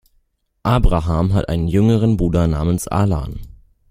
Abraham 0.65 1.31
hat 1.33 1.47
einen 1.47 1.67
jüngeren 1.67 2.17
Bruder 2.17 2.47
namens 2.47 2.87
Alan. 2.87 3.39